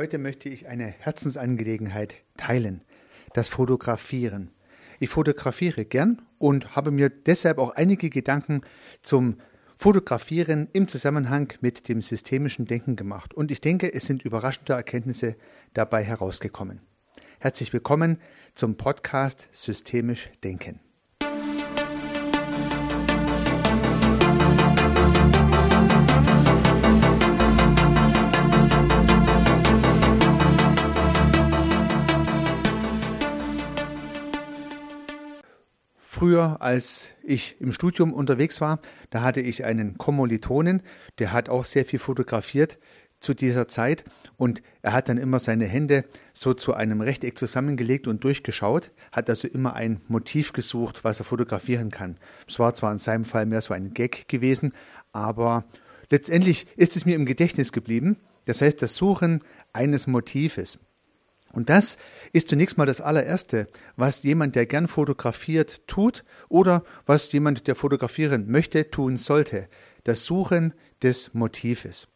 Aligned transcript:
Heute 0.00 0.16
möchte 0.16 0.48
ich 0.48 0.66
eine 0.66 0.86
Herzensangelegenheit 0.86 2.16
teilen, 2.38 2.80
das 3.34 3.50
Fotografieren. 3.50 4.50
Ich 4.98 5.10
fotografiere 5.10 5.84
gern 5.84 6.22
und 6.38 6.74
habe 6.74 6.90
mir 6.90 7.10
deshalb 7.10 7.58
auch 7.58 7.74
einige 7.76 8.08
Gedanken 8.08 8.62
zum 9.02 9.36
Fotografieren 9.76 10.68
im 10.72 10.88
Zusammenhang 10.88 11.52
mit 11.60 11.90
dem 11.90 12.00
systemischen 12.00 12.64
Denken 12.64 12.96
gemacht. 12.96 13.34
Und 13.34 13.50
ich 13.50 13.60
denke, 13.60 13.92
es 13.92 14.06
sind 14.06 14.22
überraschende 14.22 14.72
Erkenntnisse 14.72 15.36
dabei 15.74 16.02
herausgekommen. 16.02 16.80
Herzlich 17.38 17.70
willkommen 17.74 18.22
zum 18.54 18.78
Podcast 18.78 19.48
Systemisch 19.52 20.30
Denken. 20.42 20.80
Früher, 36.20 36.60
als 36.60 37.08
ich 37.22 37.56
im 37.60 37.72
Studium 37.72 38.12
unterwegs 38.12 38.60
war, 38.60 38.80
da 39.08 39.22
hatte 39.22 39.40
ich 39.40 39.64
einen 39.64 39.96
Kommilitonen, 39.96 40.82
der 41.18 41.32
hat 41.32 41.48
auch 41.48 41.64
sehr 41.64 41.86
viel 41.86 41.98
fotografiert 41.98 42.76
zu 43.20 43.32
dieser 43.32 43.68
Zeit 43.68 44.04
und 44.36 44.60
er 44.82 44.92
hat 44.92 45.08
dann 45.08 45.16
immer 45.16 45.38
seine 45.38 45.64
Hände 45.64 46.04
so 46.34 46.52
zu 46.52 46.74
einem 46.74 47.00
Rechteck 47.00 47.38
zusammengelegt 47.38 48.06
und 48.06 48.22
durchgeschaut, 48.22 48.90
hat 49.12 49.30
also 49.30 49.48
immer 49.48 49.72
ein 49.76 50.02
Motiv 50.08 50.52
gesucht, 50.52 51.04
was 51.04 51.20
er 51.20 51.24
fotografieren 51.24 51.90
kann. 51.90 52.18
Es 52.46 52.58
war 52.58 52.74
zwar 52.74 52.92
in 52.92 52.98
seinem 52.98 53.24
Fall 53.24 53.46
mehr 53.46 53.62
so 53.62 53.72
ein 53.72 53.94
Gag 53.94 54.28
gewesen, 54.28 54.74
aber 55.12 55.64
letztendlich 56.10 56.66
ist 56.76 56.98
es 56.98 57.06
mir 57.06 57.14
im 57.14 57.24
Gedächtnis 57.24 57.72
geblieben. 57.72 58.18
Das 58.44 58.60
heißt, 58.60 58.82
das 58.82 58.94
Suchen 58.94 59.42
eines 59.72 60.06
Motives. 60.06 60.80
Und 61.52 61.68
das 61.68 61.98
ist 62.32 62.48
zunächst 62.48 62.78
mal 62.78 62.86
das 62.86 63.00
allererste, 63.00 63.66
was 63.96 64.22
jemand, 64.22 64.54
der 64.54 64.66
gern 64.66 64.86
fotografiert, 64.86 65.86
tut 65.86 66.24
oder 66.48 66.84
was 67.06 67.32
jemand, 67.32 67.66
der 67.66 67.74
fotografieren 67.74 68.50
möchte, 68.50 68.90
tun 68.90 69.16
sollte. 69.16 69.68
Das 70.04 70.24
Suchen 70.24 70.74
des 71.02 71.34
Motives. 71.34 72.08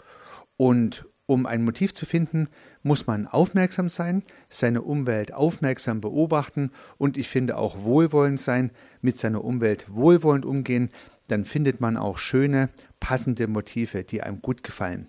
Und 0.57 1.07
um 1.27 1.47
ein 1.47 1.65
Motiv 1.65 1.95
zu 1.95 2.07
finden, 2.07 2.49
muss 2.83 3.07
man 3.07 3.27
aufmerksam 3.27 3.89
sein, 3.89 4.23
seine 4.51 4.83
Umwelt 4.83 5.33
aufmerksam 5.33 6.01
beobachten 6.01 6.71
und 6.99 7.17
ich 7.17 7.29
finde 7.29 7.57
auch 7.57 7.83
wohlwollend 7.83 8.39
sein, 8.39 8.71
mit 9.01 9.17
seiner 9.19 9.43
Umwelt 9.43 9.87
wohlwollend 9.89 10.45
umgehen, 10.45 10.91
dann 11.29 11.47
findet 11.47 11.81
man 11.81 11.97
auch 11.97 12.19
schöne, 12.19 12.69
passende 13.01 13.47
Motive, 13.47 14.05
die 14.05 14.23
einem 14.23 14.43
gut 14.43 14.63
gefallen. 14.63 15.09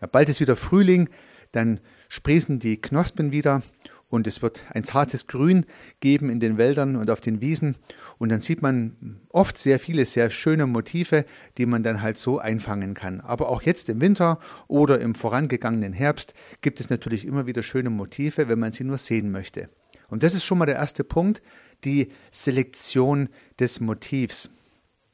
Ja, 0.00 0.06
bald 0.06 0.28
ist 0.28 0.40
wieder 0.40 0.56
Frühling, 0.56 1.08
dann 1.50 1.80
sprießen 2.12 2.58
die 2.58 2.76
Knospen 2.76 3.32
wieder 3.32 3.62
und 4.10 4.26
es 4.26 4.42
wird 4.42 4.66
ein 4.68 4.84
zartes 4.84 5.28
Grün 5.28 5.64
geben 6.00 6.28
in 6.28 6.40
den 6.40 6.58
Wäldern 6.58 6.96
und 6.96 7.10
auf 7.10 7.22
den 7.22 7.40
Wiesen 7.40 7.76
und 8.18 8.28
dann 8.28 8.42
sieht 8.42 8.60
man 8.60 9.18
oft 9.30 9.56
sehr 9.56 9.78
viele 9.78 10.04
sehr 10.04 10.28
schöne 10.28 10.66
Motive, 10.66 11.24
die 11.56 11.64
man 11.64 11.82
dann 11.82 12.02
halt 12.02 12.18
so 12.18 12.38
einfangen 12.38 12.92
kann. 12.92 13.22
Aber 13.22 13.48
auch 13.48 13.62
jetzt 13.62 13.88
im 13.88 14.02
Winter 14.02 14.38
oder 14.68 15.00
im 15.00 15.14
vorangegangenen 15.14 15.94
Herbst 15.94 16.34
gibt 16.60 16.80
es 16.80 16.90
natürlich 16.90 17.24
immer 17.24 17.46
wieder 17.46 17.62
schöne 17.62 17.88
Motive, 17.88 18.46
wenn 18.46 18.58
man 18.58 18.72
sie 18.72 18.84
nur 18.84 18.98
sehen 18.98 19.30
möchte. 19.30 19.70
Und 20.10 20.22
das 20.22 20.34
ist 20.34 20.44
schon 20.44 20.58
mal 20.58 20.66
der 20.66 20.76
erste 20.76 21.04
Punkt, 21.04 21.40
die 21.84 22.12
Selektion 22.30 23.30
des 23.58 23.80
Motivs. 23.80 24.50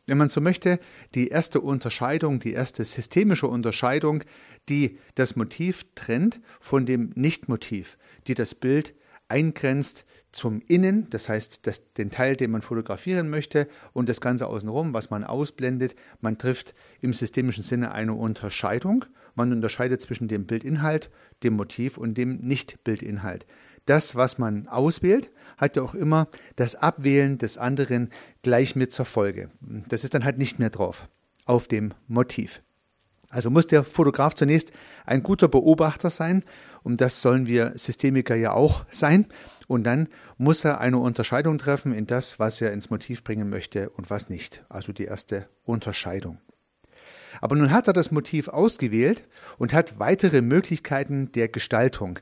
Wenn 0.08 0.18
man 0.18 0.28
so 0.28 0.40
möchte, 0.40 0.80
die 1.14 1.28
erste 1.28 1.60
Unterscheidung, 1.60 2.40
die 2.40 2.54
erste 2.54 2.84
systemische 2.84 3.46
Unterscheidung 3.46 4.24
die 4.68 4.98
das 5.14 5.36
Motiv 5.36 5.86
trennt 5.94 6.40
von 6.60 6.86
dem 6.86 7.12
Nichtmotiv, 7.14 7.98
die 8.26 8.34
das 8.34 8.54
Bild 8.54 8.94
eingrenzt 9.28 10.06
zum 10.32 10.60
Innen, 10.68 11.08
das 11.10 11.28
heißt 11.28 11.66
das, 11.66 11.92
den 11.94 12.10
Teil, 12.10 12.36
den 12.36 12.50
man 12.50 12.62
fotografieren 12.62 13.28
möchte, 13.28 13.68
und 13.92 14.08
das 14.08 14.20
Ganze 14.20 14.46
außenrum, 14.46 14.94
was 14.94 15.10
man 15.10 15.24
ausblendet. 15.24 15.94
Man 16.20 16.38
trifft 16.38 16.74
im 17.00 17.12
systemischen 17.12 17.64
Sinne 17.64 17.92
eine 17.92 18.14
Unterscheidung. 18.14 19.04
Man 19.34 19.52
unterscheidet 19.52 20.00
zwischen 20.00 20.28
dem 20.28 20.46
Bildinhalt, 20.46 21.10
dem 21.42 21.54
Motiv 21.54 21.98
und 21.98 22.16
dem 22.16 22.36
Nicht-Bildinhalt. 22.38 23.46
Das, 23.88 24.16
was 24.16 24.38
man 24.38 24.68
auswählt, 24.68 25.30
hat 25.56 25.76
ja 25.76 25.82
auch 25.82 25.94
immer 25.94 26.28
das 26.56 26.74
Abwählen 26.74 27.38
des 27.38 27.56
anderen 27.56 28.10
gleich 28.42 28.76
mit 28.76 28.92
zur 28.92 29.06
Folge. 29.06 29.50
Das 29.60 30.04
ist 30.04 30.14
dann 30.14 30.24
halt 30.24 30.38
nicht 30.38 30.58
mehr 30.58 30.70
drauf 30.70 31.08
auf 31.46 31.68
dem 31.68 31.94
Motiv. 32.06 32.62
Also 33.30 33.50
muss 33.50 33.66
der 33.66 33.84
Fotograf 33.84 34.34
zunächst 34.34 34.72
ein 35.06 35.22
guter 35.22 35.48
Beobachter 35.48 36.10
sein, 36.10 36.44
und 36.82 37.00
das 37.00 37.20
sollen 37.20 37.46
wir 37.46 37.72
Systemiker 37.76 38.34
ja 38.34 38.52
auch 38.52 38.84
sein. 38.90 39.26
Und 39.66 39.84
dann 39.84 40.08
muss 40.38 40.64
er 40.64 40.80
eine 40.80 40.98
Unterscheidung 40.98 41.58
treffen 41.58 41.92
in 41.92 42.06
das, 42.06 42.38
was 42.38 42.60
er 42.60 42.72
ins 42.72 42.88
Motiv 42.88 43.24
bringen 43.24 43.50
möchte 43.50 43.90
und 43.90 44.10
was 44.10 44.30
nicht. 44.30 44.64
Also 44.68 44.92
die 44.92 45.04
erste 45.04 45.48
Unterscheidung. 45.64 46.38
Aber 47.40 47.56
nun 47.56 47.72
hat 47.72 47.86
er 47.86 47.92
das 47.92 48.10
Motiv 48.10 48.48
ausgewählt 48.48 49.24
und 49.58 49.74
hat 49.74 49.98
weitere 49.98 50.40
Möglichkeiten 50.40 51.30
der 51.32 51.48
Gestaltung. 51.48 52.18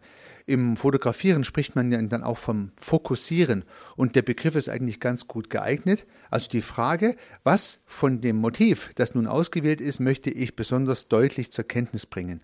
Im 0.49 0.77
Fotografieren 0.77 1.43
spricht 1.43 1.75
man 1.75 1.91
ja 1.91 2.01
dann 2.03 2.23
auch 2.23 2.39
vom 2.39 2.71
Fokussieren 2.81 3.65
und 3.97 4.15
der 4.15 4.23
Begriff 4.23 4.55
ist 4.55 4.69
eigentlich 4.69 5.01
ganz 5.01 5.27
gut 5.27 5.51
geeignet. 5.51 6.07
Also 6.31 6.49
die 6.49 6.63
Frage, 6.63 7.17
was 7.43 7.83
von 7.85 8.21
dem 8.21 8.37
Motiv, 8.37 8.93
das 8.95 9.17
nun 9.17 9.27
ausgewählt 9.27 9.81
ist, 9.81 9.99
möchte 9.99 10.31
ich 10.31 10.55
besonders 10.55 11.09
deutlich 11.09 11.51
zur 11.51 11.65
Kenntnis 11.65 12.07
bringen. 12.07 12.43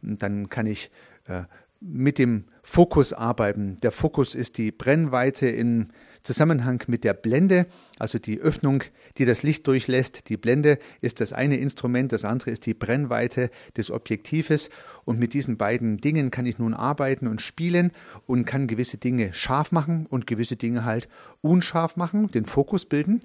Und 0.00 0.22
dann 0.22 0.48
kann 0.48 0.66
ich 0.66 0.92
äh, 1.26 1.42
mit 1.80 2.18
dem 2.18 2.44
Fokus 2.62 3.12
arbeiten. 3.12 3.78
Der 3.82 3.90
Fokus 3.90 4.36
ist 4.36 4.56
die 4.56 4.70
Brennweite 4.70 5.48
in 5.48 5.92
Zusammenhang 6.22 6.82
mit 6.86 7.04
der 7.04 7.14
Blende, 7.14 7.66
also 7.98 8.18
die 8.18 8.40
Öffnung, 8.40 8.84
die 9.18 9.24
das 9.24 9.42
Licht 9.42 9.66
durchlässt. 9.66 10.28
Die 10.28 10.36
Blende 10.36 10.78
ist 11.00 11.20
das 11.20 11.32
eine 11.32 11.56
Instrument, 11.56 12.12
das 12.12 12.24
andere 12.24 12.50
ist 12.50 12.66
die 12.66 12.74
Brennweite 12.74 13.50
des 13.76 13.90
Objektives. 13.90 14.70
Und 15.04 15.18
mit 15.18 15.34
diesen 15.34 15.56
beiden 15.56 15.98
Dingen 15.98 16.30
kann 16.30 16.46
ich 16.46 16.58
nun 16.58 16.74
arbeiten 16.74 17.26
und 17.26 17.40
spielen 17.40 17.92
und 18.26 18.44
kann 18.44 18.66
gewisse 18.66 18.98
Dinge 18.98 19.32
scharf 19.32 19.72
machen 19.72 20.06
und 20.06 20.26
gewisse 20.26 20.56
Dinge 20.56 20.84
halt 20.84 21.08
unscharf 21.40 21.96
machen, 21.96 22.30
den 22.30 22.44
Fokus 22.44 22.84
bilden. 22.84 23.20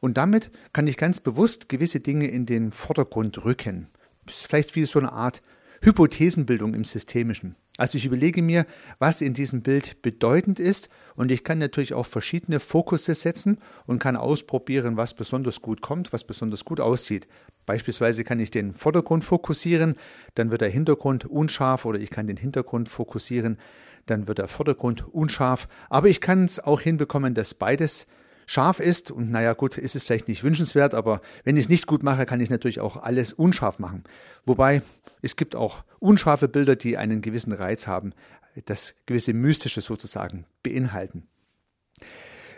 Und 0.00 0.16
damit 0.16 0.50
kann 0.72 0.86
ich 0.86 0.96
ganz 0.96 1.20
bewusst 1.20 1.68
gewisse 1.68 2.00
Dinge 2.00 2.26
in 2.26 2.46
den 2.46 2.72
Vordergrund 2.72 3.44
rücken. 3.44 3.88
Das 4.26 4.36
ist 4.36 4.46
vielleicht 4.46 4.76
wie 4.76 4.84
so 4.86 4.98
eine 4.98 5.12
Art 5.12 5.42
Hypothesenbildung 5.82 6.74
im 6.74 6.84
Systemischen. 6.84 7.56
Also 7.78 7.96
ich 7.96 8.04
überlege 8.04 8.42
mir, 8.42 8.66
was 8.98 9.22
in 9.22 9.32
diesem 9.32 9.62
Bild 9.62 10.02
bedeutend 10.02 10.60
ist 10.60 10.90
und 11.14 11.32
ich 11.32 11.44
kann 11.44 11.56
natürlich 11.56 11.94
auch 11.94 12.04
verschiedene 12.04 12.60
Fokusse 12.60 13.14
setzen 13.14 13.58
und 13.86 13.98
kann 13.98 14.16
ausprobieren, 14.16 14.98
was 14.98 15.14
besonders 15.14 15.62
gut 15.62 15.80
kommt, 15.80 16.12
was 16.12 16.24
besonders 16.24 16.66
gut 16.66 16.80
aussieht. 16.80 17.26
Beispielsweise 17.64 18.22
kann 18.22 18.38
ich 18.38 18.50
den 18.50 18.74
Vordergrund 18.74 19.24
fokussieren, 19.24 19.94
dann 20.34 20.50
wird 20.50 20.60
der 20.60 20.68
Hintergrund 20.68 21.24
unscharf 21.24 21.86
oder 21.86 21.98
ich 21.98 22.10
kann 22.10 22.26
den 22.26 22.36
Hintergrund 22.36 22.90
fokussieren, 22.90 23.58
dann 24.04 24.28
wird 24.28 24.38
der 24.38 24.48
Vordergrund 24.48 25.06
unscharf. 25.08 25.66
Aber 25.88 26.08
ich 26.08 26.20
kann 26.20 26.44
es 26.44 26.60
auch 26.60 26.82
hinbekommen, 26.82 27.32
dass 27.32 27.54
beides 27.54 28.06
scharf 28.50 28.80
ist. 28.80 29.12
Und 29.12 29.30
naja, 29.30 29.52
gut, 29.52 29.78
ist 29.78 29.94
es 29.94 30.02
vielleicht 30.02 30.26
nicht 30.26 30.42
wünschenswert, 30.42 30.92
aber 30.92 31.20
wenn 31.44 31.56
ich 31.56 31.64
es 31.64 31.68
nicht 31.68 31.86
gut 31.86 32.02
mache, 32.02 32.26
kann 32.26 32.40
ich 32.40 32.50
natürlich 32.50 32.80
auch 32.80 32.96
alles 32.96 33.32
unscharf 33.32 33.78
machen. 33.78 34.02
Wobei 34.44 34.82
es 35.22 35.36
gibt 35.36 35.54
auch 35.54 35.84
unscharfe 36.00 36.48
Bilder, 36.48 36.74
die 36.74 36.96
einen 36.96 37.22
gewissen 37.22 37.52
Reiz 37.52 37.86
haben, 37.86 38.12
das 38.64 38.96
gewisse 39.06 39.34
Mystische 39.34 39.80
sozusagen 39.80 40.46
beinhalten. 40.64 41.28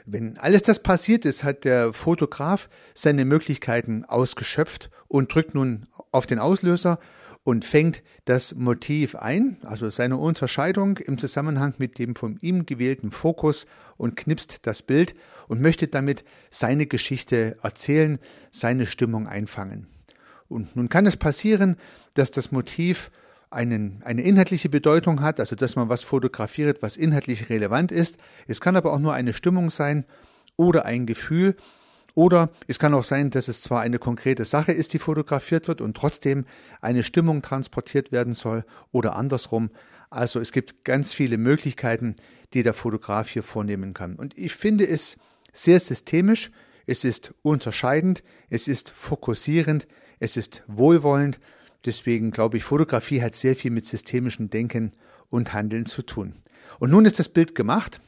Wenn 0.07 0.39
alles 0.39 0.63
das 0.63 0.83
passiert 0.83 1.27
ist, 1.27 1.45
hat 1.45 1.65
der 1.65 1.93
Fotograf 1.93 2.71
seine 2.95 3.27
Möglichkeiten 3.27 4.07
ausgeschöpft 4.07 4.91
und 5.09 5.33
drückt 5.33 5.55
nun 5.55 5.85
auf 6.11 6.25
den 6.27 6.39
Auslöser 6.39 7.01
und 7.45 7.65
fängt 7.65 8.03
das 8.25 8.55
Motiv 8.55 9.17
ein, 9.17 9.59
also 9.63 9.91
seine 9.91 10.17
Unterscheidung 10.17 10.99
im 10.99 11.19
Zusammenhang 11.19 11.75
mit 11.79 11.99
dem 11.99 12.15
von 12.15 12.39
ihm 12.41 12.67
gewählten 12.67 13.11
Fokus 13.11 13.67
und 13.97 14.17
knipst 14.17 14.67
das 14.67 14.83
Bild 14.83 15.15
und 15.49 15.61
möchte 15.61 15.89
damit 15.89 16.25
seine 16.51 16.87
Geschichte 16.87 17.57
erzählen, 17.63 18.19
seine 18.51 18.87
Stimmung 18.87 19.27
einfangen. 19.27 19.89
Und 20.49 20.77
nun 20.77 20.89
kann 20.89 21.07
es 21.07 21.17
passieren, 21.17 21.77
dass 22.15 22.31
das 22.31 22.53
Motiv 22.53 23.11
einen, 23.51 24.03
eine 24.05 24.23
inhaltliche 24.23 24.69
Bedeutung 24.69 25.21
hat, 25.21 25.41
also 25.41 25.57
dass 25.57 25.77
man 25.77 25.89
was 25.89 26.05
fotografiert, 26.05 26.83
was 26.83 26.97
inhaltlich 26.97 27.49
relevant 27.49 27.93
ist. 27.93 28.19
Es 28.47 28.61
kann 28.61 28.77
aber 28.77 28.93
auch 28.93 28.99
nur 28.99 29.15
eine 29.15 29.33
Stimmung 29.33 29.71
sein 29.71 30.05
oder 30.57 30.85
ein 30.85 31.07
Gefühl, 31.07 31.57
oder 32.15 32.51
es 32.67 32.79
kann 32.79 32.95
auch 32.95 33.05
sein, 33.05 33.31
dass 33.31 33.49
es 33.49 33.63
zwar 33.63 33.81
eine 33.81 33.99
konkrete 33.99 34.45
Sache 34.45 34.73
ist, 34.73 34.93
die 34.93 34.99
fotografiert 34.99 35.69
wird 35.69 35.81
und 35.81 35.97
trotzdem 35.97 36.45
eine 36.81 37.03
Stimmung 37.05 37.43
transportiert 37.43 38.13
werden 38.13 38.33
soll 38.33 38.65
oder 38.91 39.17
andersrum. 39.17 39.71
Also 40.11 40.41
es 40.41 40.53
gibt 40.53 40.85
ganz 40.85 41.15
viele 41.15 41.39
Möglichkeiten, 41.39 42.17
die 42.53 42.63
der 42.63 42.75
Fotograf 42.75 43.29
hier 43.29 43.43
vornehmen 43.43 43.95
kann. 43.95 44.17
Und 44.17 44.37
ich 44.37 44.53
finde 44.53 44.87
es 44.87 45.17
sehr 45.53 45.81
systemisch, 45.81 46.51
es 46.87 47.05
ist 47.05 47.33
unterscheidend, 47.43 48.23
es 48.51 48.69
ist 48.69 48.91
fokussierend, 48.91 49.87
es 50.19 50.37
ist 50.37 50.63
wohlwollend 50.67 51.39
Deswegen 51.85 52.31
glaube 52.31 52.57
ich, 52.57 52.65
Fotografie 52.65 53.23
hat 53.23 53.35
sehr 53.35 53.57
viel 53.57 53.71
mit 53.71 53.87
systemischem 53.87 54.51
Denken 54.51 54.93
und 55.31 55.53
Handeln 55.53 55.87
zu 55.87 56.03
tun. 56.03 56.35
Und 56.79 56.91
nun 56.91 57.05
ist 57.05 57.19
das 57.19 57.29
Bild 57.29 57.55
gemacht. 57.55 58.01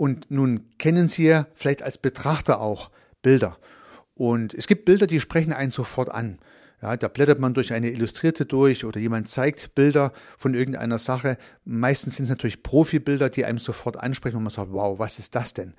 Und 0.00 0.30
nun 0.30 0.64
kennen 0.78 1.08
Sie 1.08 1.26
ja 1.26 1.46
vielleicht 1.52 1.82
als 1.82 1.98
Betrachter 1.98 2.62
auch 2.62 2.90
Bilder. 3.20 3.58
Und 4.14 4.54
es 4.54 4.66
gibt 4.66 4.86
Bilder, 4.86 5.06
die 5.06 5.20
sprechen 5.20 5.52
einen 5.52 5.70
sofort 5.70 6.08
an. 6.08 6.38
Ja, 6.80 6.96
da 6.96 7.08
blättert 7.08 7.38
man 7.38 7.52
durch 7.52 7.74
eine 7.74 7.90
Illustrierte 7.90 8.46
durch 8.46 8.86
oder 8.86 8.98
jemand 8.98 9.28
zeigt 9.28 9.74
Bilder 9.74 10.14
von 10.38 10.54
irgendeiner 10.54 10.98
Sache. 10.98 11.36
Meistens 11.66 12.14
sind 12.14 12.22
es 12.22 12.30
natürlich 12.30 12.62
Profibilder, 12.62 13.28
die 13.28 13.44
einem 13.44 13.58
sofort 13.58 13.98
ansprechen 13.98 14.36
und 14.38 14.44
man 14.44 14.50
sagt, 14.50 14.72
wow, 14.72 14.98
was 14.98 15.18
ist 15.18 15.34
das 15.34 15.52
denn? 15.52 15.74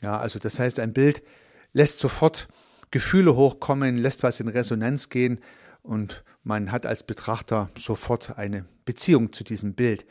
Ja, 0.00 0.16
also 0.16 0.38
das 0.38 0.60
heißt, 0.60 0.78
ein 0.78 0.92
Bild 0.92 1.24
lässt 1.72 1.98
sofort 1.98 2.46
Gefühle 2.92 3.34
hochkommen, 3.34 3.98
lässt 3.98 4.22
was 4.22 4.38
in 4.38 4.46
Resonanz 4.46 5.08
gehen 5.08 5.40
und 5.82 6.22
man 6.44 6.70
hat 6.70 6.86
als 6.86 7.02
Betrachter 7.02 7.70
sofort 7.76 8.38
eine 8.38 8.64
Beziehung 8.84 9.32
zu 9.32 9.42
diesem 9.42 9.74
Bild. 9.74 10.06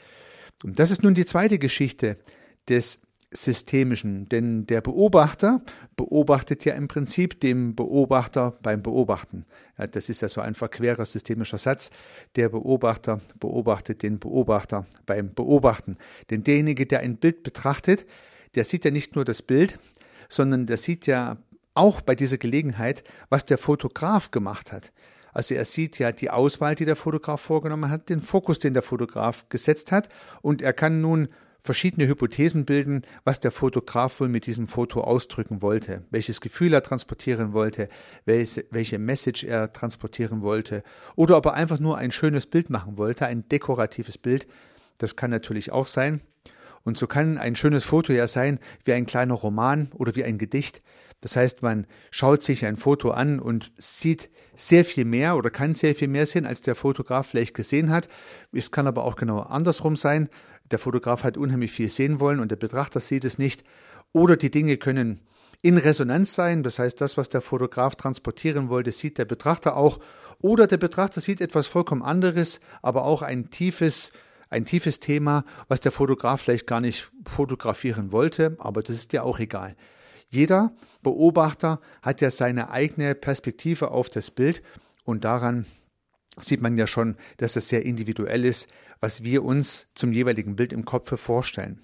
Und 0.61 0.77
das 0.77 0.91
ist 0.91 1.03
nun 1.03 1.13
die 1.13 1.25
zweite 1.25 1.57
Geschichte 1.57 2.17
des 2.67 3.04
Systemischen, 3.35 4.27
denn 4.29 4.65
der 4.65 4.81
Beobachter 4.81 5.61
beobachtet 5.95 6.65
ja 6.65 6.73
im 6.73 6.87
Prinzip 6.87 7.39
den 7.39 7.75
Beobachter 7.75 8.57
beim 8.61 8.81
Beobachten. 8.81 9.45
Ja, 9.77 9.87
das 9.87 10.09
ist 10.09 10.21
ja 10.21 10.29
so 10.29 10.41
ein 10.41 10.55
verquerer 10.55 11.05
systemischer 11.05 11.57
Satz. 11.57 11.91
Der 12.35 12.49
Beobachter 12.49 13.21
beobachtet 13.39 14.03
den 14.03 14.19
Beobachter 14.19 14.85
beim 15.05 15.33
Beobachten. 15.33 15.97
Denn 16.29 16.43
derjenige, 16.43 16.85
der 16.85 17.01
ein 17.01 17.17
Bild 17.17 17.43
betrachtet, 17.43 18.05
der 18.55 18.63
sieht 18.63 18.85
ja 18.85 18.91
nicht 18.91 19.15
nur 19.15 19.25
das 19.25 19.41
Bild, 19.41 19.77
sondern 20.29 20.65
der 20.65 20.77
sieht 20.77 21.07
ja 21.07 21.37
auch 21.73 22.01
bei 22.01 22.15
dieser 22.15 22.37
Gelegenheit, 22.37 23.03
was 23.29 23.45
der 23.45 23.57
Fotograf 23.57 24.31
gemacht 24.31 24.71
hat. 24.71 24.91
Also 25.33 25.53
er 25.53 25.65
sieht 25.65 25.99
ja 25.99 26.13
die 26.13 26.29
Auswahl, 26.29 26.75
die 26.75 26.85
der 26.85 26.95
Fotograf 26.95 27.41
vorgenommen 27.41 27.89
hat, 27.89 28.09
den 28.09 28.21
Fokus, 28.21 28.59
den 28.59 28.73
der 28.73 28.83
Fotograf 28.83 29.49
gesetzt 29.49 29.91
hat 29.91 30.07
und 30.41 30.61
er 30.61 30.71
kann 30.71 31.01
nun 31.01 31.27
verschiedene 31.65 32.07
Hypothesen 32.07 32.65
bilden, 32.65 33.01
was 33.23 33.39
der 33.39 33.49
Fotograf 33.49 34.19
wohl 34.19 34.29
mit 34.29 34.45
diesem 34.45 34.67
Foto 34.67 35.01
ausdrücken 35.01 35.63
wollte, 35.63 36.03
welches 36.11 36.39
Gefühl 36.39 36.73
er 36.73 36.83
transportieren 36.83 37.53
wollte, 37.53 37.89
welche, 38.25 38.99
Message 38.99 39.43
er 39.43 39.73
transportieren 39.73 40.43
wollte 40.43 40.83
oder 41.15 41.37
ob 41.37 41.47
er 41.47 41.55
einfach 41.55 41.79
nur 41.79 41.97
ein 41.97 42.11
schönes 42.11 42.45
Bild 42.45 42.69
machen 42.69 42.97
wollte, 42.99 43.25
ein 43.25 43.49
dekoratives 43.49 44.19
Bild. 44.19 44.47
Das 44.99 45.15
kann 45.15 45.31
natürlich 45.31 45.71
auch 45.71 45.87
sein. 45.87 46.21
Und 46.83 46.99
so 46.99 47.07
kann 47.07 47.39
ein 47.39 47.55
schönes 47.55 47.83
Foto 47.83 48.13
ja 48.13 48.27
sein 48.27 48.59
wie 48.83 48.93
ein 48.93 49.07
kleiner 49.07 49.33
Roman 49.33 49.89
oder 49.95 50.15
wie 50.15 50.23
ein 50.23 50.37
Gedicht. 50.37 50.83
Das 51.21 51.35
heißt, 51.35 51.61
man 51.61 51.87
schaut 52.11 52.43
sich 52.43 52.65
ein 52.65 52.77
Foto 52.77 53.11
an 53.11 53.39
und 53.39 53.71
sieht 53.77 54.29
sehr 54.55 54.85
viel 54.85 55.05
mehr 55.05 55.35
oder 55.37 55.49
kann 55.49 55.73
sehr 55.73 55.95
viel 55.95 56.07
mehr 56.07 56.27
sehen, 56.27 56.45
als 56.45 56.61
der 56.61 56.75
Fotograf 56.75 57.27
vielleicht 57.27 57.53
gesehen 57.53 57.89
hat. 57.89 58.07
Es 58.51 58.71
kann 58.71 58.87
aber 58.87 59.03
auch 59.03 59.15
genau 59.15 59.39
andersrum 59.39 59.95
sein. 59.95 60.29
Der 60.71 60.79
Fotograf 60.79 61.23
hat 61.23 61.37
unheimlich 61.37 61.71
viel 61.71 61.89
sehen 61.89 62.19
wollen 62.19 62.39
und 62.39 62.51
der 62.51 62.55
Betrachter 62.55 62.99
sieht 62.99 63.25
es 63.25 63.37
nicht. 63.37 63.63
Oder 64.13 64.37
die 64.37 64.51
Dinge 64.51 64.77
können 64.77 65.21
in 65.61 65.77
Resonanz 65.77 66.35
sein. 66.35 66.63
Das 66.63 66.79
heißt, 66.79 67.01
das, 67.01 67.17
was 67.17 67.29
der 67.29 67.41
Fotograf 67.41 67.95
transportieren 67.95 68.69
wollte, 68.69 68.91
sieht 68.91 69.17
der 69.17 69.25
Betrachter 69.25 69.75
auch. 69.75 69.99
Oder 70.39 70.67
der 70.67 70.77
Betrachter 70.77 71.21
sieht 71.21 71.41
etwas 71.41 71.67
vollkommen 71.67 72.03
anderes, 72.03 72.59
aber 72.81 73.03
auch 73.03 73.21
ein 73.21 73.49
tiefes, 73.49 74.11
ein 74.49 74.65
tiefes 74.65 74.99
Thema, 74.99 75.43
was 75.67 75.79
der 75.79 75.91
Fotograf 75.91 76.41
vielleicht 76.41 76.67
gar 76.67 76.81
nicht 76.81 77.11
fotografieren 77.25 78.11
wollte, 78.11 78.55
aber 78.59 78.83
das 78.83 78.95
ist 78.95 79.13
ja 79.13 79.23
auch 79.23 79.39
egal. 79.39 79.75
Jeder 80.35 80.73
Beobachter 81.01 81.79
hat 82.01 82.19
ja 82.19 82.29
seine 82.29 82.69
eigene 82.69 83.15
Perspektive 83.15 83.91
auf 83.91 84.09
das 84.09 84.31
Bild 84.31 84.61
und 85.05 85.23
daran 85.23 85.65
sieht 86.37 86.61
man 86.61 86.77
ja 86.77 86.87
schon, 86.87 87.15
dass 87.37 87.55
es 87.55 87.69
sehr 87.69 87.85
individuell 87.85 88.43
ist, 88.43 88.67
was 88.99 89.23
wir 89.23 89.45
uns 89.45 89.87
zum 89.95 90.11
jeweiligen 90.11 90.57
Bild 90.57 90.73
im 90.73 90.83
Kopf 90.83 91.17
vorstellen. 91.17 91.79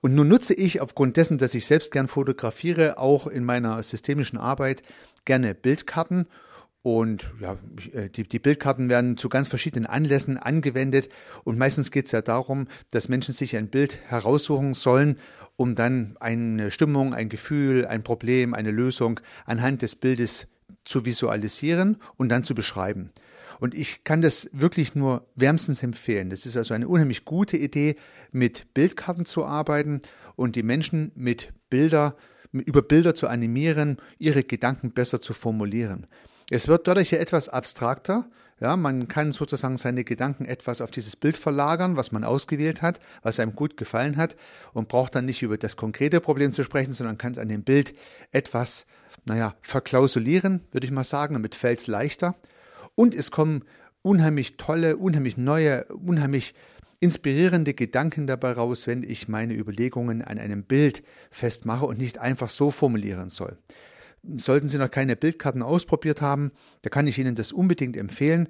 Und 0.00 0.14
nun 0.14 0.28
nutze 0.28 0.54
ich 0.54 0.80
aufgrund 0.80 1.18
dessen, 1.18 1.36
dass 1.36 1.54
ich 1.54 1.66
selbst 1.66 1.92
gern 1.92 2.08
fotografiere, 2.08 2.96
auch 2.96 3.26
in 3.26 3.44
meiner 3.44 3.82
systemischen 3.82 4.38
Arbeit 4.38 4.82
gerne 5.26 5.54
Bildkarten 5.54 6.26
und 6.82 7.30
ja, 7.40 7.56
äh, 7.92 8.08
die, 8.08 8.24
die 8.24 8.38
Bildkarten 8.38 8.88
werden 8.88 9.16
zu 9.16 9.28
ganz 9.28 9.48
verschiedenen 9.48 9.86
Anlässen 9.86 10.38
angewendet. 10.38 11.08
Und 11.44 11.58
meistens 11.58 11.90
geht 11.92 12.06
es 12.06 12.12
ja 12.12 12.22
darum, 12.22 12.66
dass 12.90 13.08
Menschen 13.08 13.34
sich 13.34 13.56
ein 13.56 13.68
Bild 13.68 13.98
heraussuchen 14.08 14.74
sollen, 14.74 15.18
um 15.56 15.74
dann 15.74 16.16
eine 16.20 16.70
Stimmung, 16.70 17.14
ein 17.14 17.28
Gefühl, 17.28 17.86
ein 17.86 18.02
Problem, 18.02 18.54
eine 18.54 18.70
Lösung 18.70 19.20
anhand 19.44 19.82
des 19.82 19.96
Bildes 19.96 20.46
zu 20.84 21.04
visualisieren 21.04 21.98
und 22.16 22.28
dann 22.28 22.44
zu 22.44 22.54
beschreiben. 22.54 23.10
Und 23.60 23.74
ich 23.74 24.02
kann 24.02 24.22
das 24.22 24.50
wirklich 24.52 24.96
nur 24.96 25.28
wärmstens 25.36 25.82
empfehlen. 25.82 26.30
Das 26.30 26.46
ist 26.46 26.56
also 26.56 26.74
eine 26.74 26.88
unheimlich 26.88 27.24
gute 27.24 27.56
Idee, 27.56 27.96
mit 28.32 28.74
Bildkarten 28.74 29.24
zu 29.24 29.44
arbeiten 29.44 30.00
und 30.34 30.56
die 30.56 30.64
Menschen 30.64 31.12
mit 31.14 31.52
Bilder, 31.70 32.16
über 32.50 32.82
Bilder 32.82 33.14
zu 33.14 33.28
animieren, 33.28 33.98
ihre 34.18 34.42
Gedanken 34.42 34.92
besser 34.92 35.20
zu 35.20 35.32
formulieren. 35.32 36.06
Es 36.50 36.66
wird 36.66 36.88
dadurch 36.88 37.12
ja 37.12 37.18
etwas 37.18 37.48
abstrakter. 37.48 38.28
Ja, 38.60 38.76
man 38.76 39.08
kann 39.08 39.32
sozusagen 39.32 39.76
seine 39.76 40.04
Gedanken 40.04 40.44
etwas 40.44 40.80
auf 40.80 40.90
dieses 40.90 41.16
Bild 41.16 41.36
verlagern, 41.36 41.96
was 41.96 42.12
man 42.12 42.22
ausgewählt 42.22 42.80
hat, 42.80 43.00
was 43.22 43.40
einem 43.40 43.56
gut 43.56 43.76
gefallen 43.76 44.16
hat 44.16 44.36
und 44.72 44.88
braucht 44.88 45.14
dann 45.14 45.24
nicht 45.24 45.42
über 45.42 45.58
das 45.58 45.76
konkrete 45.76 46.20
Problem 46.20 46.52
zu 46.52 46.62
sprechen, 46.62 46.92
sondern 46.92 47.18
kann 47.18 47.32
es 47.32 47.38
an 47.38 47.48
dem 47.48 47.64
Bild 47.64 47.94
etwas, 48.30 48.86
naja, 49.24 49.56
verklausulieren, 49.62 50.60
würde 50.70 50.86
ich 50.86 50.92
mal 50.92 51.04
sagen, 51.04 51.34
damit 51.34 51.54
fällt 51.54 51.80
es 51.80 51.86
leichter. 51.88 52.36
Und 52.94 53.14
es 53.14 53.30
kommen 53.30 53.64
unheimlich 54.02 54.56
tolle, 54.56 54.96
unheimlich 54.96 55.36
neue, 55.36 55.84
unheimlich 55.86 56.54
inspirierende 57.00 57.74
Gedanken 57.74 58.28
dabei 58.28 58.52
raus, 58.52 58.86
wenn 58.86 59.02
ich 59.02 59.26
meine 59.26 59.54
Überlegungen 59.54 60.22
an 60.22 60.38
einem 60.38 60.62
Bild 60.62 61.02
festmache 61.32 61.84
und 61.84 61.98
nicht 61.98 62.18
einfach 62.18 62.48
so 62.48 62.70
formulieren 62.70 63.28
soll. 63.28 63.58
Sollten 64.36 64.68
Sie 64.68 64.78
noch 64.78 64.90
keine 64.90 65.16
Bildkarten 65.16 65.62
ausprobiert 65.62 66.20
haben, 66.20 66.52
da 66.82 66.90
kann 66.90 67.06
ich 67.06 67.18
Ihnen 67.18 67.34
das 67.34 67.52
unbedingt 67.52 67.96
empfehlen. 67.96 68.48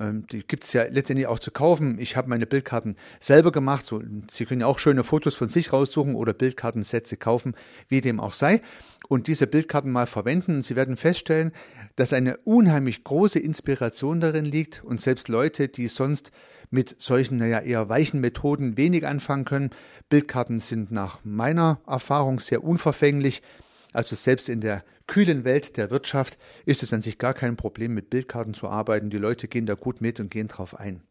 Ähm, 0.00 0.26
die 0.28 0.46
gibt 0.46 0.64
es 0.64 0.72
ja 0.72 0.84
letztendlich 0.84 1.26
auch 1.26 1.38
zu 1.38 1.50
kaufen. 1.50 1.98
Ich 1.98 2.16
habe 2.16 2.28
meine 2.28 2.46
Bildkarten 2.46 2.96
selber 3.20 3.52
gemacht. 3.52 3.84
So, 3.84 4.02
Sie 4.30 4.46
können 4.46 4.60
ja 4.60 4.66
auch 4.66 4.78
schöne 4.78 5.04
Fotos 5.04 5.34
von 5.34 5.48
sich 5.48 5.72
raussuchen 5.72 6.14
oder 6.14 6.32
Bildkartensätze 6.32 7.16
kaufen, 7.16 7.54
wie 7.88 8.00
dem 8.00 8.20
auch 8.20 8.32
sei. 8.32 8.62
Und 9.08 9.26
diese 9.26 9.46
Bildkarten 9.46 9.90
mal 9.90 10.06
verwenden. 10.06 10.62
Sie 10.62 10.76
werden 10.76 10.96
feststellen, 10.96 11.52
dass 11.96 12.12
eine 12.12 12.36
unheimlich 12.38 13.04
große 13.04 13.38
Inspiration 13.38 14.20
darin 14.20 14.44
liegt. 14.44 14.84
Und 14.84 15.00
selbst 15.00 15.28
Leute, 15.28 15.68
die 15.68 15.88
sonst 15.88 16.30
mit 16.70 16.96
solchen, 16.98 17.38
naja, 17.38 17.60
eher 17.60 17.88
weichen 17.88 18.20
Methoden 18.20 18.76
wenig 18.76 19.06
anfangen 19.06 19.44
können. 19.44 19.70
Bildkarten 20.10 20.58
sind 20.58 20.92
nach 20.92 21.20
meiner 21.24 21.80
Erfahrung 21.86 22.40
sehr 22.40 22.62
unverfänglich. 22.62 23.42
Also 23.92 24.16
selbst 24.16 24.48
in 24.48 24.60
der 24.60 24.84
kühlen 25.06 25.44
Welt 25.44 25.76
der 25.76 25.90
Wirtschaft 25.90 26.38
ist 26.66 26.82
es 26.82 26.92
an 26.92 27.00
sich 27.00 27.18
gar 27.18 27.34
kein 27.34 27.56
Problem, 27.56 27.94
mit 27.94 28.10
Bildkarten 28.10 28.54
zu 28.54 28.68
arbeiten. 28.68 29.10
Die 29.10 29.18
Leute 29.18 29.48
gehen 29.48 29.66
da 29.66 29.74
gut 29.74 30.00
mit 30.00 30.20
und 30.20 30.30
gehen 30.30 30.48
drauf 30.48 30.78
ein. 30.78 31.02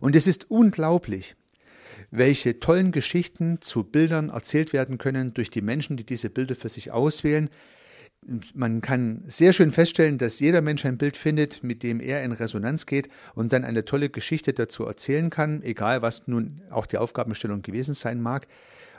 Und 0.00 0.14
es 0.14 0.26
ist 0.26 0.50
unglaublich, 0.50 1.34
welche 2.10 2.60
tollen 2.60 2.92
Geschichten 2.92 3.60
zu 3.60 3.84
Bildern 3.84 4.28
erzählt 4.28 4.72
werden 4.72 4.98
können 4.98 5.34
durch 5.34 5.50
die 5.50 5.62
Menschen, 5.62 5.96
die 5.96 6.04
diese 6.04 6.30
Bilder 6.30 6.54
für 6.54 6.68
sich 6.68 6.92
auswählen. 6.92 7.50
Man 8.52 8.80
kann 8.80 9.22
sehr 9.26 9.52
schön 9.52 9.70
feststellen, 9.70 10.18
dass 10.18 10.40
jeder 10.40 10.60
Mensch 10.60 10.84
ein 10.84 10.98
Bild 10.98 11.16
findet, 11.16 11.62
mit 11.62 11.82
dem 11.82 12.00
er 12.00 12.22
in 12.24 12.32
Resonanz 12.32 12.84
geht 12.84 13.08
und 13.34 13.52
dann 13.52 13.64
eine 13.64 13.84
tolle 13.84 14.10
Geschichte 14.10 14.52
dazu 14.52 14.84
erzählen 14.84 15.30
kann, 15.30 15.62
egal 15.62 16.02
was 16.02 16.26
nun 16.26 16.60
auch 16.70 16.86
die 16.86 16.98
Aufgabenstellung 16.98 17.62
gewesen 17.62 17.94
sein 17.94 18.20
mag. 18.20 18.46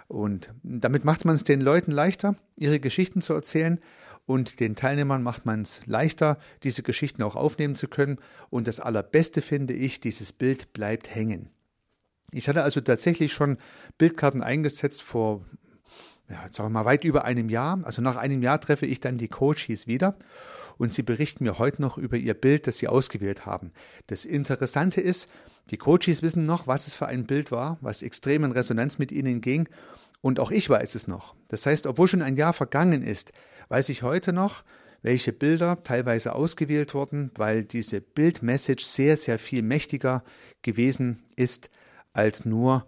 Und 0.10 0.50
damit 0.64 1.06
macht 1.06 1.24
man 1.24 1.36
es 1.36 1.44
den 1.46 1.62
Leuten 1.62 1.92
leichter, 1.92 2.36
ihre 2.58 2.80
Geschichten 2.80 3.22
zu 3.22 3.34
erzählen 3.34 3.80
und 4.26 4.60
den 4.60 4.76
Teilnehmern 4.76 5.24
macht 5.24 5.46
man 5.46 5.62
es 5.62 5.82
leichter, 5.86 6.40
diese 6.64 6.84
Geschichten 6.84 7.24
auch 7.24 7.36
aufnehmen 7.36 7.76
zu 7.76 7.88
können. 7.88 8.18
Und 8.50 8.68
das 8.68 8.80
Allerbeste 8.80 9.42
finde 9.42 9.74
ich, 9.74 10.02
dieses 10.02 10.34
Bild 10.34 10.74
bleibt 10.74 11.14
hängen. 11.14 11.50
Ich 12.32 12.50
hatte 12.50 12.64
also 12.64 12.82
tatsächlich 12.82 13.34
schon 13.34 13.58
Bildkarten 13.98 14.44
eingesetzt 14.44 15.04
vor, 15.04 15.46
ja, 16.28 16.42
sagen 16.52 16.70
wir 16.70 16.70
mal, 16.70 16.86
weit 16.86 17.04
über 17.04 17.26
einem 17.26 17.50
Jahr. 17.50 17.80
Also 17.84 18.02
nach 18.02 18.18
einem 18.18 18.42
Jahr 18.42 18.60
treffe 18.60 18.88
ich 18.88 19.00
dann 19.00 19.20
die 19.20 19.30
Coaches 19.30 19.88
wieder 19.88 20.16
und 20.78 20.94
sie 20.94 21.04
berichten 21.04 21.44
mir 21.44 21.60
heute 21.60 21.82
noch 21.82 21.98
über 21.98 22.18
ihr 22.18 22.34
Bild, 22.34 22.66
das 22.66 22.78
sie 22.78 22.88
ausgewählt 22.88 23.46
haben. 23.46 23.72
Das 24.08 24.26
Interessante 24.26 25.02
ist, 25.02 25.30
die 25.72 25.78
Coaches 25.78 26.22
wissen 26.22 26.44
noch, 26.44 26.68
was 26.68 26.88
es 26.88 26.96
für 26.96 27.08
ein 27.08 27.26
Bild 27.26 27.52
war, 27.52 27.78
was 27.82 28.02
extrem 28.02 28.44
in 28.44 28.52
Resonanz 28.52 28.98
mit 28.98 29.12
ihnen 29.12 29.42
ging. 29.42 29.68
Und 30.22 30.40
auch 30.40 30.52
ich 30.52 30.70
weiß 30.70 30.96
es 30.96 31.08
noch. 31.08 31.36
Das 31.48 31.66
heißt, 31.66 31.88
obwohl 31.88 32.08
schon 32.08 32.22
ein 32.22 32.36
Jahr 32.36 32.54
vergangen 32.54 33.04
ist, 33.04 33.32
weiß 33.70 33.90
ich 33.90 34.04
heute 34.04 34.34
noch, 34.34 34.64
welche 35.02 35.32
Bilder 35.32 35.84
teilweise 35.84 36.36
ausgewählt 36.36 36.94
wurden, 36.94 37.32
weil 37.36 37.64
diese 37.64 38.02
Bildmessage 38.02 38.84
sehr, 38.84 39.18
sehr 39.18 39.40
viel 39.40 39.62
mächtiger 39.62 40.24
gewesen 40.62 41.24
ist 41.36 41.70
als 42.12 42.46
nur 42.46 42.86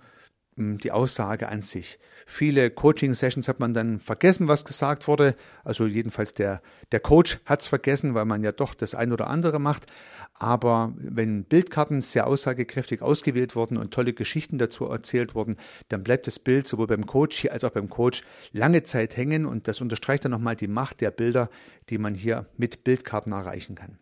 ähm, 0.58 0.78
die 0.78 0.92
Aussage 0.92 1.48
an 1.48 1.62
sich. 1.62 2.00
Viele 2.26 2.70
Coaching-Sessions 2.70 3.48
hat 3.48 3.60
man 3.60 3.74
dann 3.74 4.00
vergessen, 4.00 4.48
was 4.48 4.66
gesagt 4.66 5.08
wurde. 5.08 5.36
Also 5.64 5.86
jedenfalls 5.86 6.34
der, 6.34 6.62
der 6.92 7.00
Coach 7.00 7.40
hat 7.46 7.62
es 7.62 7.68
vergessen, 7.68 8.14
weil 8.14 8.26
man 8.26 8.44
ja 8.44 8.52
doch 8.52 8.74
das 8.74 8.96
ein 8.96 9.12
oder 9.12 9.28
andere 9.28 9.60
macht. 9.60 9.86
Aber 10.34 10.94
wenn 10.98 11.44
Bildkarten 11.44 12.02
sehr 12.02 12.26
aussagekräftig 12.26 13.02
ausgewählt 13.02 13.56
wurden 13.56 13.78
und 13.78 13.94
tolle 13.94 14.14
Geschichten 14.14 14.58
dazu 14.58 14.86
erzählt 14.86 15.36
wurden, 15.36 15.56
dann 15.90 16.04
bleibt 16.04 16.26
das 16.26 16.40
Bild 16.40 16.68
sowohl 16.68 16.88
beim 16.88 17.06
Coach 17.06 17.38
hier 17.38 17.54
als 17.54 17.64
auch 17.64 17.72
beim 17.72 17.90
Coach 17.90 18.24
lange 18.52 18.84
Zeit 18.84 19.18
hängen 19.18 19.46
und 19.46 19.68
das 19.68 19.82
unterstreicht 19.82 20.26
dann 20.26 20.32
nochmal 20.32 20.56
die 20.56 20.68
Macht 20.68 21.02
der 21.02 21.12
Bilder, 21.12 21.50
die 21.90 21.98
man 21.98 22.16
hier 22.16 22.48
mit 22.58 22.84
Bildkarten 22.84 23.34
erreichen 23.34 23.76
kann. 23.76 24.00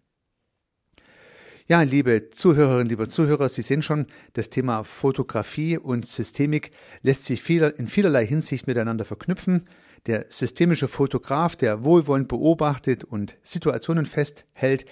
Ja, 1.68 1.84
liebe 1.84 2.32
Zuhörerinnen, 2.32 2.90
liebe 2.90 3.08
Zuhörer, 3.08 3.48
Sie 3.48 3.62
sehen 3.62 3.84
schon, 3.84 4.08
das 4.34 4.50
Thema 4.50 4.84
Fotografie 4.84 5.78
und 5.78 6.04
Systemik 6.04 6.72
lässt 7.04 7.26
sich 7.26 7.48
in 7.48 7.88
vielerlei 7.88 8.26
Hinsicht 8.26 8.66
miteinander 8.66 9.06
verknüpfen. 9.06 9.68
Der 10.08 10.26
systemische 10.30 10.88
Fotograf, 10.88 11.56
der 11.56 11.84
wohlwollend 11.84 12.28
beobachtet 12.28 13.04
und 13.04 13.38
Situationen 13.44 14.08
festhält, 14.08 14.86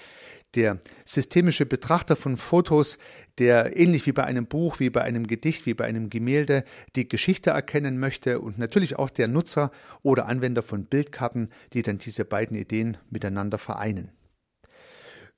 der 0.54 0.78
systemische 1.04 1.66
Betrachter 1.66 2.16
von 2.16 2.36
Fotos, 2.36 2.98
der 3.38 3.76
ähnlich 3.76 4.06
wie 4.06 4.12
bei 4.12 4.24
einem 4.24 4.46
Buch, 4.46 4.80
wie 4.80 4.90
bei 4.90 5.02
einem 5.02 5.26
Gedicht, 5.26 5.66
wie 5.66 5.74
bei 5.74 5.84
einem 5.84 6.10
Gemälde 6.10 6.64
die 6.96 7.08
Geschichte 7.08 7.50
erkennen 7.50 7.98
möchte 7.98 8.40
und 8.40 8.58
natürlich 8.58 8.98
auch 8.98 9.10
der 9.10 9.28
Nutzer 9.28 9.70
oder 10.02 10.26
Anwender 10.26 10.62
von 10.62 10.86
Bildkarten, 10.86 11.50
die 11.72 11.82
dann 11.82 11.98
diese 11.98 12.24
beiden 12.24 12.56
Ideen 12.56 12.96
miteinander 13.10 13.58
vereinen. 13.58 14.10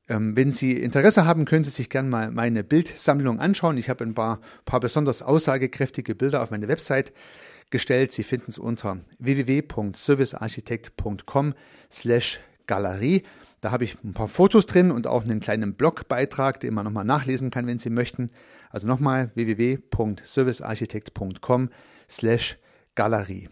Ähm, 0.09 0.37
wenn 0.37 0.53
Sie 0.53 0.73
Interesse 0.73 1.27
haben, 1.27 1.45
können 1.45 1.65
Sie 1.65 1.71
sich 1.71 1.91
gerne 1.91 2.09
mal 2.09 2.31
meine 2.31 2.65
Bildsammlung 2.65 3.39
anschauen. 3.39 3.79
Ich 3.79 3.89
habe 3.89 4.05
ein 4.05 4.15
paar, 4.15 4.41
paar 4.65 4.81
besonders 4.81 5.23
aussagekräftige 5.23 6.15
Bilder 6.15 6.43
auf 6.43 6.51
meine 6.51 6.69
Website 6.69 7.13
gestellt. 7.71 8.13
Sie 8.13 8.25
finden 8.25 8.51
es 8.51 8.59
unter 8.59 9.01
www.servicearchitekt.com 9.19 11.55
slash 11.91 12.41
Galerie. 12.67 13.23
Da 13.61 13.73
habe 13.73 13.85
ich 13.85 14.03
ein 14.03 14.15
paar 14.15 14.29
Fotos 14.29 14.65
drin 14.67 14.91
und 14.91 15.07
auch 15.07 15.23
einen 15.23 15.41
kleinen 15.41 15.75
Blogbeitrag, 15.75 16.61
den 16.61 16.73
man 16.75 16.87
nochmal 16.87 17.05
nachlesen 17.05 17.51
kann, 17.51 17.67
wenn 17.67 17.79
Sie 17.79 17.91
möchten. 17.91 18.29
Also 18.71 18.89
nochmal 18.89 19.31
www.servicearchitekt.com 19.35 21.69
slash 22.09 22.57
Galerie. 22.95 23.51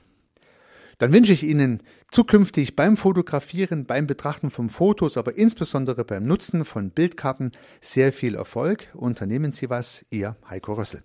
Dann 0.98 1.12
wünsche 1.12 1.32
ich 1.32 1.44
Ihnen 1.44 1.82
zukünftig 2.10 2.74
beim 2.74 2.96
Fotografieren, 2.96 3.86
beim 3.86 4.08
Betrachten 4.08 4.50
von 4.50 4.68
Fotos, 4.68 5.16
aber 5.16 5.36
insbesondere 5.36 6.04
beim 6.04 6.24
Nutzen 6.24 6.64
von 6.64 6.90
Bildkarten 6.90 7.52
sehr 7.80 8.12
viel 8.12 8.34
Erfolg. 8.34 8.88
Unternehmen 8.94 9.52
Sie 9.52 9.70
was, 9.70 10.04
Ihr 10.10 10.36
Heiko 10.48 10.72
Rössel. 10.72 11.04